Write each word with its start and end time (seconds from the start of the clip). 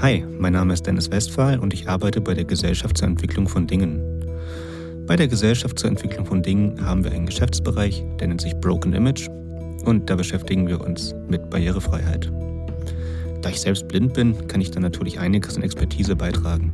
Hi, 0.00 0.24
mein 0.38 0.52
Name 0.52 0.74
ist 0.74 0.86
Dennis 0.86 1.10
Westphal 1.10 1.58
und 1.58 1.74
ich 1.74 1.88
arbeite 1.88 2.20
bei 2.20 2.32
der 2.32 2.44
Gesellschaft 2.44 2.96
zur 2.96 3.08
Entwicklung 3.08 3.48
von 3.48 3.66
Dingen. 3.66 4.00
Bei 5.08 5.16
der 5.16 5.26
Gesellschaft 5.26 5.76
zur 5.76 5.90
Entwicklung 5.90 6.24
von 6.24 6.40
Dingen 6.40 6.80
haben 6.86 7.02
wir 7.02 7.10
einen 7.10 7.26
Geschäftsbereich, 7.26 8.04
der 8.20 8.28
nennt 8.28 8.40
sich 8.40 8.54
Broken 8.60 8.92
Image 8.92 9.28
und 9.84 10.08
da 10.08 10.14
beschäftigen 10.14 10.68
wir 10.68 10.80
uns 10.80 11.16
mit 11.28 11.50
Barrierefreiheit. 11.50 12.30
Da 13.42 13.48
ich 13.50 13.60
selbst 13.60 13.88
blind 13.88 14.14
bin, 14.14 14.46
kann 14.46 14.60
ich 14.60 14.70
dann 14.70 14.84
natürlich 14.84 15.18
einiges 15.18 15.56
an 15.56 15.64
Expertise 15.64 16.14
beitragen. 16.14 16.72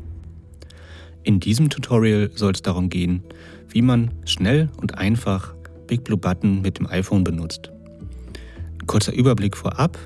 In 1.22 1.40
diesem 1.40 1.70
Tutorial 1.70 2.30
soll 2.34 2.52
es 2.52 2.60
darum 2.60 2.90
gehen, 2.90 3.22
wie 3.70 3.80
man 3.80 4.10
schnell 4.26 4.68
und 4.76 4.98
einfach 4.98 5.54
Big 5.86 6.04
Blue 6.04 6.18
Button 6.18 6.60
mit 6.60 6.78
dem 6.78 6.86
iPhone 6.88 7.24
benutzt. 7.24 7.72
Kurzer 8.86 9.14
Überblick 9.14 9.56
vorab. 9.56 9.98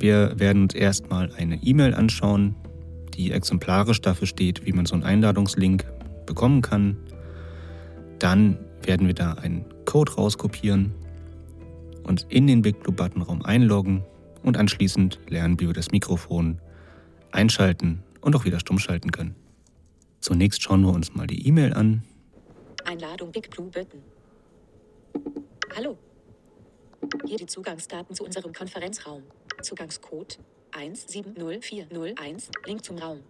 Wir 0.00 0.40
werden 0.40 0.62
uns 0.62 0.74
erstmal 0.74 1.30
eine 1.34 1.62
E-Mail 1.62 1.94
anschauen, 1.94 2.56
die 3.14 3.32
exemplarisch 3.32 4.00
dafür 4.00 4.26
steht, 4.26 4.64
wie 4.64 4.72
man 4.72 4.86
so 4.86 4.94
einen 4.94 5.04
Einladungslink 5.04 5.84
bekommen 6.24 6.62
kann. 6.62 6.96
Dann 8.18 8.58
werden 8.82 9.06
wir 9.06 9.14
da 9.14 9.34
einen 9.34 9.66
Code 9.84 10.14
rauskopieren, 10.14 10.94
uns 12.02 12.24
in 12.30 12.46
den 12.46 12.62
Big 12.62 12.80
Blue 12.80 12.96
Button 12.96 13.20
Raum 13.20 13.42
einloggen 13.42 14.02
und 14.42 14.56
anschließend 14.56 15.20
lernen, 15.28 15.60
wie 15.60 15.66
wir 15.66 15.74
das 15.74 15.90
Mikrofon 15.90 16.62
einschalten 17.30 18.02
und 18.22 18.34
auch 18.34 18.46
wieder 18.46 18.58
stumm 18.58 18.78
schalten 18.78 19.10
können. 19.10 19.36
Zunächst 20.20 20.62
schauen 20.62 20.80
wir 20.80 20.94
uns 20.94 21.14
mal 21.14 21.26
die 21.26 21.46
E-Mail 21.46 21.74
an. 21.74 22.04
Einladung 22.86 23.32
Big 23.32 23.50
Blue 23.50 23.68
Button. 23.68 24.00
Hallo. 25.76 25.98
Hier 27.26 27.36
die 27.36 27.46
Zugangsdaten 27.46 28.14
zu 28.14 28.24
unserem 28.24 28.54
Konferenzraum. 28.54 29.22
Zugangscode 29.62 30.38
170401. 30.72 32.50
Link 32.66 32.84
zum 32.84 32.98
Raum. 32.98 33.20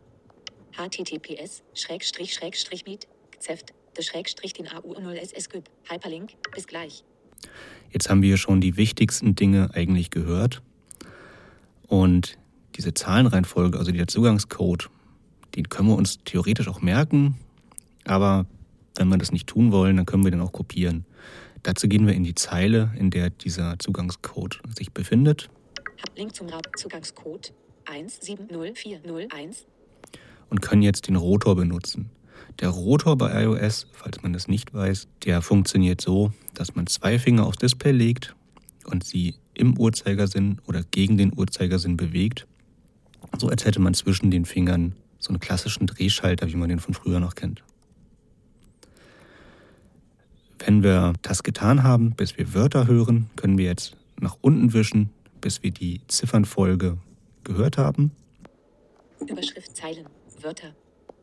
https 0.72 1.62
Schrägstrich 1.74 2.34
Schrägstrich 2.34 2.84
Meet 2.86 3.08
Zeft 3.38 3.72
de 3.96 4.04
Schrägstrich 4.04 4.52
den 4.52 4.68
AU0 4.68 5.14
SSGÜB. 5.14 5.64
Hyperlink. 5.88 6.32
Bis 6.54 6.66
gleich. 6.66 7.04
Jetzt 7.90 8.08
haben 8.08 8.22
wir 8.22 8.36
schon 8.36 8.60
die 8.60 8.76
wichtigsten 8.76 9.34
Dinge 9.34 9.70
eigentlich 9.74 10.10
gehört. 10.10 10.62
Und 11.88 12.38
diese 12.76 12.94
Zahlenreihenfolge, 12.94 13.78
also 13.78 13.90
der 13.90 14.06
Zugangscode, 14.06 14.90
den 15.56 15.68
können 15.68 15.88
wir 15.88 15.96
uns 15.96 16.18
theoretisch 16.24 16.68
auch 16.68 16.80
merken, 16.80 17.36
aber 18.04 18.46
wenn 18.96 19.08
wir 19.08 19.18
das 19.18 19.32
nicht 19.32 19.48
tun 19.48 19.72
wollen, 19.72 19.96
dann 19.96 20.06
können 20.06 20.24
wir 20.24 20.30
den 20.30 20.40
auch 20.40 20.52
kopieren. 20.52 21.04
Dazu 21.62 21.88
gehen 21.88 22.06
wir 22.06 22.14
in 22.14 22.24
die 22.24 22.34
Zeile, 22.34 22.92
in 22.96 23.10
der 23.10 23.30
dieser 23.30 23.78
Zugangscode 23.78 24.60
sich 24.78 24.92
befindet. 24.92 25.50
Link 26.16 26.34
zum 26.34 26.48
Zugangscode 26.76 27.52
170401 27.86 29.66
und 30.48 30.62
können 30.62 30.82
jetzt 30.82 31.08
den 31.08 31.16
Rotor 31.16 31.56
benutzen. 31.56 32.10
Der 32.60 32.68
Rotor 32.68 33.16
bei 33.16 33.44
iOS, 33.44 33.86
falls 33.92 34.22
man 34.22 34.32
das 34.32 34.48
nicht 34.48 34.74
weiß, 34.74 35.08
der 35.24 35.40
funktioniert 35.40 36.00
so, 36.00 36.32
dass 36.54 36.74
man 36.74 36.86
zwei 36.86 37.18
Finger 37.18 37.46
aufs 37.46 37.58
Display 37.58 37.92
legt 37.92 38.34
und 38.84 39.04
sie 39.04 39.36
im 39.54 39.78
Uhrzeigersinn 39.78 40.60
oder 40.66 40.82
gegen 40.90 41.16
den 41.16 41.32
Uhrzeigersinn 41.36 41.96
bewegt. 41.96 42.46
So 43.38 43.48
als 43.48 43.64
hätte 43.64 43.80
man 43.80 43.94
zwischen 43.94 44.30
den 44.30 44.44
Fingern 44.44 44.94
so 45.18 45.30
einen 45.30 45.40
klassischen 45.40 45.86
Drehschalter, 45.86 46.48
wie 46.48 46.56
man 46.56 46.68
den 46.68 46.80
von 46.80 46.94
früher 46.94 47.20
noch 47.20 47.34
kennt. 47.34 47.62
Wenn 50.58 50.82
wir 50.82 51.14
das 51.22 51.42
getan 51.42 51.82
haben, 51.82 52.12
bis 52.12 52.36
wir 52.36 52.52
Wörter 52.54 52.86
hören, 52.86 53.30
können 53.36 53.56
wir 53.56 53.66
jetzt 53.66 53.96
nach 54.18 54.36
unten 54.40 54.72
wischen, 54.72 55.10
bis 55.40 55.62
wir 55.62 55.70
die 55.70 56.00
Ziffernfolge 56.08 56.98
gehört 57.44 57.78
haben. 57.78 58.12
Überschrift 59.26 59.76
Zeilen, 59.76 60.06
Wörter, 60.40 60.74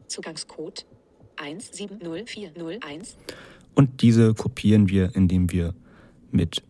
Zugangscode 0.07 0.85
170401. 1.37 3.17
Und 3.75 4.01
diese 4.01 4.33
kopieren 4.33 4.89
wir, 4.89 5.15
indem 5.15 5.51
wir 5.51 5.73
mit 6.31 6.63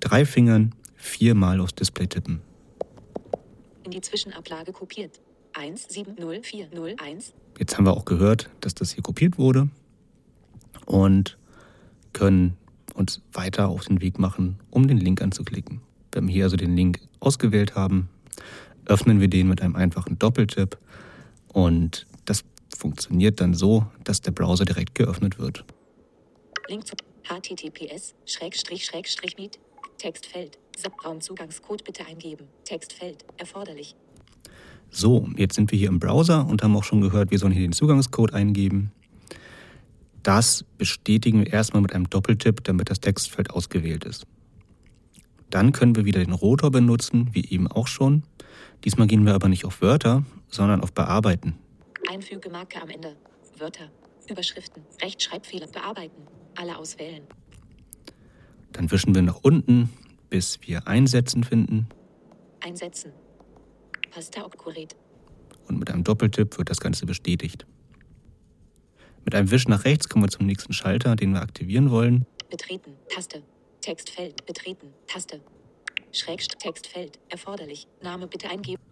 drei 0.00 0.24
Fingern 0.24 0.74
viermal 0.94 1.60
aufs 1.60 1.74
Display 1.74 2.06
tippen. 2.06 2.40
In 3.84 3.90
die 3.90 4.00
Zwischenablage 4.00 4.72
kopiert. 4.72 5.20
170401. 5.54 7.32
Jetzt 7.58 7.76
haben 7.76 7.86
wir 7.86 7.96
auch 7.96 8.04
gehört, 8.04 8.50
dass 8.60 8.74
das 8.74 8.92
hier 8.92 9.02
kopiert 9.02 9.38
wurde 9.38 9.68
und 10.86 11.38
können 12.12 12.56
uns 12.94 13.22
weiter 13.32 13.68
auf 13.68 13.84
den 13.84 14.00
Weg 14.00 14.18
machen, 14.18 14.58
um 14.70 14.88
den 14.88 14.98
Link 14.98 15.22
anzuklicken. 15.22 15.80
Wenn 16.14 16.28
wir 16.28 16.34
hier 16.34 16.44
also 16.44 16.56
den 16.56 16.76
Link 16.76 17.00
ausgewählt 17.20 17.74
haben, 17.74 18.08
öffnen 18.86 19.20
wir 19.20 19.28
den 19.28 19.48
mit 19.48 19.60
einem 19.60 19.74
einfachen 19.74 20.18
Doppeltipp 20.18 20.78
und 21.48 22.06
das 22.24 22.44
funktioniert 22.76 23.40
dann 23.40 23.54
so, 23.54 23.86
dass 24.04 24.20
der 24.20 24.30
Browser 24.30 24.64
direkt 24.64 24.94
geöffnet 24.94 25.38
wird. 25.38 25.64
Link 26.68 26.86
zu 26.86 26.94
https 27.24 28.14
meet 29.36 29.58
Textfeld 29.98 30.58
Raumzugangscode 31.04 31.84
bitte 31.84 32.06
eingeben. 32.06 32.46
Textfeld 32.64 33.24
erforderlich. 33.36 33.94
So, 34.90 35.28
jetzt 35.36 35.54
sind 35.54 35.70
wir 35.70 35.78
hier 35.78 35.88
im 35.88 35.98
Browser 35.98 36.46
und 36.46 36.62
haben 36.62 36.76
auch 36.76 36.84
schon 36.84 37.00
gehört, 37.00 37.30
wir 37.30 37.38
sollen 37.38 37.52
hier 37.52 37.62
den 37.62 37.72
Zugangscode 37.72 38.34
eingeben. 38.34 38.92
Das 40.22 40.64
bestätigen 40.78 41.40
wir 41.40 41.52
erstmal 41.52 41.82
mit 41.82 41.92
einem 41.92 42.08
Doppeltipp, 42.08 42.62
damit 42.64 42.90
das 42.90 43.00
Textfeld 43.00 43.50
ausgewählt 43.50 44.04
ist. 44.04 44.26
Dann 45.54 45.70
können 45.70 45.94
wir 45.94 46.04
wieder 46.04 46.18
den 46.18 46.32
Rotor 46.32 46.72
benutzen, 46.72 47.28
wie 47.30 47.48
eben 47.48 47.68
auch 47.68 47.86
schon. 47.86 48.24
Diesmal 48.82 49.06
gehen 49.06 49.24
wir 49.24 49.34
aber 49.34 49.48
nicht 49.48 49.64
auf 49.64 49.82
Wörter, 49.82 50.24
sondern 50.48 50.80
auf 50.80 50.92
Bearbeiten. 50.92 51.56
Einfügemarke 52.10 52.82
am 52.82 52.88
Ende. 52.88 53.14
Wörter, 53.56 53.88
Überschriften, 54.28 54.82
Rechtschreibfehler 55.00 55.68
bearbeiten. 55.68 56.22
Alle 56.56 56.76
auswählen. 56.76 57.22
Dann 58.72 58.90
wischen 58.90 59.14
wir 59.14 59.22
nach 59.22 59.38
unten, 59.44 59.90
bis 60.28 60.58
wir 60.62 60.88
Einsetzen 60.88 61.44
finden. 61.44 61.86
Einsetzen. 62.60 63.12
Pasta 64.10 64.44
obcuret. 64.44 64.96
Und 65.68 65.78
mit 65.78 65.88
einem 65.88 66.02
Doppeltipp 66.02 66.58
wird 66.58 66.68
das 66.68 66.80
Ganze 66.80 67.06
bestätigt. 67.06 67.64
Mit 69.24 69.36
einem 69.36 69.52
Wisch 69.52 69.68
nach 69.68 69.84
rechts 69.84 70.08
kommen 70.08 70.24
wir 70.24 70.30
zum 70.30 70.46
nächsten 70.46 70.72
Schalter, 70.72 71.14
den 71.14 71.32
wir 71.32 71.42
aktivieren 71.42 71.92
wollen. 71.92 72.26
Betreten, 72.50 72.94
Taste. 73.08 73.44
Textfeld, 73.84 74.46
betreten, 74.46 74.94
Taste. 75.06 75.42
Schrägstrich 76.10 76.56
Textfeld, 76.58 77.18
erforderlich. 77.28 77.86
Name 78.02 78.26
bitte 78.26 78.48
eingeben. 78.48 78.82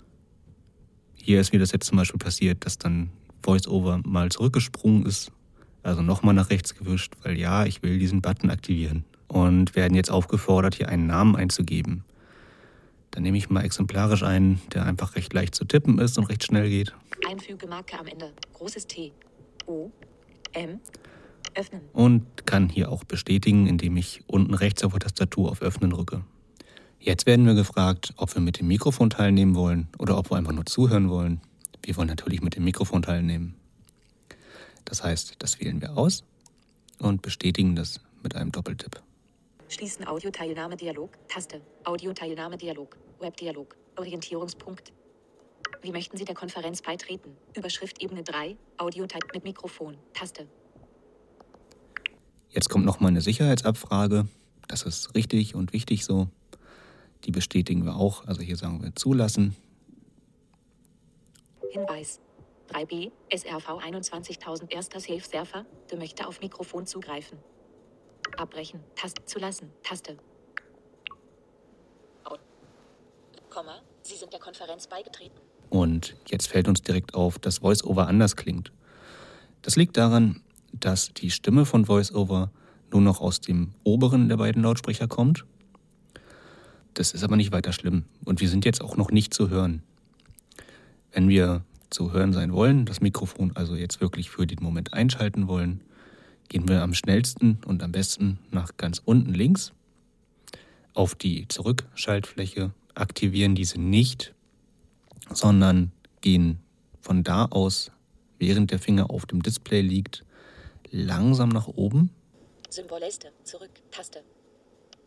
Hier 1.15 1.41
ist 1.41 1.51
mir 1.51 1.59
das 1.59 1.73
jetzt 1.73 1.87
zum 1.87 1.97
Beispiel 1.97 2.19
passiert, 2.19 2.67
dass 2.67 2.77
dann 2.77 3.11
VoiceOver 3.43 4.03
mal 4.05 4.31
zurückgesprungen 4.31 5.07
ist, 5.07 5.33
also 5.83 6.03
nochmal 6.03 6.35
nach 6.35 6.51
rechts 6.51 6.75
gewischt, 6.75 7.15
weil 7.23 7.39
ja, 7.39 7.65
ich 7.65 7.83
will 7.83 7.99
diesen 7.99 8.21
Button 8.21 8.51
aktivieren. 8.51 9.07
Und 9.29 9.75
werden 9.77 9.95
jetzt 9.95 10.11
aufgefordert, 10.11 10.75
hier 10.75 10.91
einen 10.91 11.07
Namen 11.07 11.37
einzugeben. 11.37 12.05
Dann 13.13 13.23
nehme 13.23 13.39
ich 13.39 13.49
mal 13.49 13.65
exemplarisch 13.65 14.23
einen, 14.23 14.61
der 14.75 14.85
einfach 14.85 15.17
recht 15.17 15.33
leicht 15.33 15.55
zu 15.55 15.65
tippen 15.65 16.01
ist 16.01 16.19
und 16.19 16.25
recht 16.25 16.45
schnell 16.45 16.69
geht. 16.69 16.95
Einfügemarke 17.27 17.99
am 17.99 18.09
Ende. 18.09 18.35
Großes 18.53 18.87
T. 18.89 19.13
O. 19.65 19.91
M. 20.53 20.81
Öffnen. 21.55 21.83
Und 21.93 22.47
kann 22.47 22.69
hier 22.69 22.91
auch 22.91 23.05
bestätigen, 23.05 23.67
indem 23.67 23.97
ich 23.97 24.23
unten 24.27 24.55
rechts 24.55 24.85
auf 24.85 24.93
der 24.93 25.01
Tastatur 25.01 25.51
auf 25.51 25.63
Öffnen 25.63 25.91
drücke. 25.91 26.25
Jetzt 26.99 27.27
werden 27.27 27.47
wir 27.47 27.55
gefragt, 27.55 28.15
ob 28.17 28.35
wir 28.35 28.41
mit 28.41 28.61
dem 28.61 28.69
Mikrofon 28.69 29.11
teilnehmen 29.11 29.55
wollen 29.57 29.89
oder 29.99 30.17
ob 30.17 30.31
wir 30.31 30.37
einfach 30.37 30.53
nur 30.53 30.67
zuhören 30.67 31.11
wollen. 31.11 31.41
Wir 31.83 31.97
wollen 31.97 32.09
natürlich 32.09 32.43
mit 32.43 32.55
dem 32.55 32.65
Mikrofon 32.65 33.03
teilnehmen. 33.03 33.55
Das 34.85 35.03
heißt, 35.03 35.37
das 35.41 35.61
wählen 35.61 35.81
wir 35.81 35.97
aus 35.97 36.25
und 36.99 37.23
bestätigen 37.23 37.75
das 37.75 38.01
mit 38.23 38.37
einem 38.37 38.53
Doppeltipp. 38.53 39.03
Schließen 39.69 40.07
Audioteilnahme-Dialog. 40.07 41.11
Taste. 41.29 41.61
Audioteilnahme-Dialog. 41.85 42.97
Webdialog. 43.21 43.75
Orientierungspunkt. 43.97 44.93
Wie 45.81 45.91
möchten 45.91 46.17
Sie 46.17 46.25
der 46.25 46.35
Konferenz 46.35 46.83
beitreten? 46.83 47.37
Überschrift 47.57 48.01
Ebene 48.01 48.23
3. 48.23 48.57
Audioteil 48.77 49.23
mit 49.35 49.43
Mikrofon. 49.43 49.97
Taste. 50.13 50.47
Jetzt 52.53 52.69
kommt 52.69 52.85
nochmal 52.85 53.11
eine 53.11 53.21
Sicherheitsabfrage. 53.21 54.27
Das 54.69 54.83
ist 54.83 55.15
richtig 55.15 55.55
und 55.55 55.73
wichtig 55.73 56.05
so. 56.05 56.29
Die 57.25 57.31
bestätigen 57.31 57.85
wir 57.85 57.97
auch. 57.97 58.27
Also 58.27 58.43
hier 58.43 58.57
sagen 58.57 58.83
wir 58.83 58.95
zulassen. 58.95 59.57
Hinweis. 61.71 62.21
3b, 62.71 63.11
SRV 63.35 63.83
21000 63.83 64.73
erster 64.73 65.01
Safe 65.01 65.21
Surfer, 65.21 65.67
der 65.91 65.99
möchte 65.99 66.27
auf 66.27 66.41
Mikrofon 66.41 66.87
zugreifen. 66.87 67.39
Abbrechen. 68.37 68.81
Taste 68.95 69.25
zulassen. 69.27 69.71
Taste. 69.83 70.17
Komma. 73.51 73.83
Sie 74.01 74.17
sind 74.17 74.33
der 74.33 74.41
Konferenz 74.41 74.87
beigetreten. 74.87 75.39
Und 75.69 76.17
jetzt 76.27 76.49
fällt 76.49 76.69
uns 76.69 76.83
direkt 76.83 77.15
auf, 77.15 77.39
dass 77.39 77.63
VoiceOver 77.63 78.07
anders 78.07 78.37
klingt. 78.37 78.73
Das 79.61 79.77
liegt 79.77 79.99
daran, 79.99 80.43
dass 80.73 81.13
die 81.15 81.31
Stimme 81.31 81.65
von 81.65 81.89
VoiceOver 81.89 82.51
nur 82.91 83.01
noch 83.01 83.21
aus 83.21 83.41
dem 83.41 83.71
oberen 83.85 84.29
der 84.29 84.37
beiden 84.37 84.63
Lautsprecher 84.63 85.09
kommt. 85.09 85.45
Das 86.95 87.13
ist 87.13 87.25
aber 87.25 87.37
nicht 87.37 87.53
weiter 87.53 87.73
schlimm 87.73 88.05
und 88.25 88.41
wir 88.41 88.49
sind 88.49 88.65
jetzt 88.65 88.83
auch 88.83 88.97
noch 88.97 89.11
nicht 89.11 89.33
zu 89.33 89.49
hören. 89.49 89.83
Wenn 91.13 91.29
wir 91.29 91.63
zu 91.91 92.13
hören 92.13 92.33
sein 92.33 92.53
wollen, 92.53 92.85
das 92.87 93.01
Mikrofon 93.01 93.53
also 93.55 93.77
jetzt 93.77 94.01
wirklich 94.01 94.31
für 94.31 94.47
den 94.47 94.63
Moment 94.63 94.93
einschalten 94.93 95.49
wollen, 95.49 95.81
gehen 96.49 96.69
wir 96.69 96.83
am 96.83 96.95
schnellsten 96.95 97.59
und 97.67 97.83
am 97.83 97.93
besten 97.93 98.39
nach 98.51 98.77
ganz 98.77 99.01
unten 99.05 99.33
links 99.33 99.73
auf 100.95 101.15
die 101.15 101.49
Zurückschaltfläche, 101.49 102.73
aktivieren 102.95 103.55
diese 103.55 103.81
nicht, 103.81 104.35
sondern 105.31 105.93
gehen 106.21 106.59
von 107.01 107.25
da 107.25 107.47
aus, 107.47 107.91
während 108.39 108.71
der 108.71 108.79
Finger 108.79 109.11
auf 109.11 109.25
dem 109.27 109.43
Display 109.43 109.81
liegt, 109.81 110.25
langsam 110.93 111.49
nach 111.49 111.67
oben. 111.67 112.11
Symbolliste, 112.71 113.33
zurück, 113.43 113.71
Taste. 113.91 114.23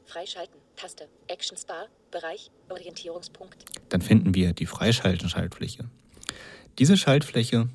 Freischalten, 0.05 0.59
Taste. 0.75 1.07
Action 1.27 1.57
Spa, 1.57 1.85
Bereich, 2.11 2.51
Orientierungspunkt. 2.69 3.65
Dann 3.89 4.01
finden 4.01 4.35
wir 4.35 4.53
die 4.53 4.65
Freischalten-Schaltfläche. 4.65 5.85
Diese 6.77 6.97
Schaltfläche, 6.97 7.69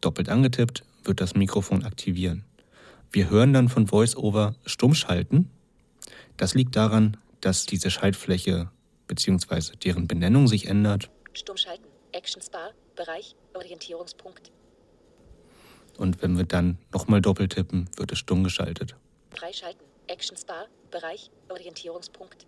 doppelt 0.00 0.28
angetippt, 0.28 0.84
wird 1.04 1.20
das 1.20 1.34
Mikrofon 1.34 1.84
aktivieren. 1.84 2.44
Wir 3.10 3.30
hören 3.30 3.52
dann 3.52 3.68
von 3.68 3.90
VoiceOver 3.90 4.54
Stummschalten. 4.66 5.50
Das 6.36 6.54
liegt 6.54 6.76
daran, 6.76 7.16
dass 7.40 7.66
diese 7.66 7.90
Schaltfläche 7.90 8.70
bzw. 9.06 9.76
deren 9.76 10.08
Benennung 10.08 10.48
sich 10.48 10.66
ändert. 10.66 11.10
Stummschalten, 11.32 11.86
Action 12.12 12.42
Spa, 12.42 12.70
Bereich, 12.96 13.36
Orientierungspunkt. 13.54 14.50
Und 15.98 16.22
wenn 16.22 16.36
wir 16.36 16.44
dann 16.44 16.78
nochmal 16.92 17.20
doppelt 17.20 17.52
tippen, 17.52 17.88
wird 17.96 18.12
es 18.12 18.18
stumm 18.18 18.44
geschaltet. 18.44 18.96
Freischalten, 19.30 19.84
Action 20.08 20.36
Spa, 20.36 20.66
Bereich, 20.90 21.30
Orientierungspunkt. 21.48 22.46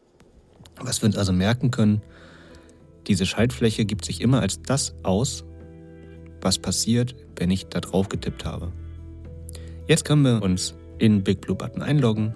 Was 0.81 1.03
wir 1.03 1.07
uns 1.07 1.17
also 1.17 1.33
merken 1.33 1.71
können, 1.71 2.03
diese 3.07 3.25
Schaltfläche 3.25 3.85
gibt 3.85 4.05
sich 4.05 4.21
immer 4.21 4.41
als 4.41 4.63
das 4.63 4.95
aus, 5.03 5.45
was 6.41 6.59
passiert, 6.59 7.15
wenn 7.37 7.51
ich 7.51 7.67
da 7.67 7.81
drauf 7.81 8.09
getippt 8.09 8.45
habe. 8.45 8.73
Jetzt 9.87 10.05
können 10.05 10.23
wir 10.23 10.43
uns 10.43 10.75
in 10.99 11.23
Big 11.23 11.41
Blue 11.41 11.57
Button 11.57 11.83
einloggen. 11.83 12.35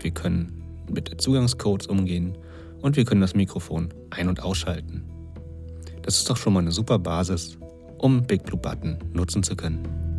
Wir 0.00 0.10
können 0.10 0.62
mit 0.90 1.20
Zugangscodes 1.20 1.86
umgehen 1.86 2.36
und 2.82 2.96
wir 2.96 3.04
können 3.04 3.20
das 3.20 3.34
Mikrofon 3.34 3.92
ein- 4.10 4.28
und 4.28 4.42
ausschalten. 4.42 5.04
Das 6.02 6.18
ist 6.18 6.28
doch 6.28 6.36
schon 6.36 6.52
mal 6.52 6.60
eine 6.60 6.72
super 6.72 6.98
Basis, 6.98 7.58
um 7.98 8.22
Big 8.22 8.44
Blue 8.44 8.60
Button 8.60 8.98
nutzen 9.12 9.42
zu 9.42 9.56
können. 9.56 10.09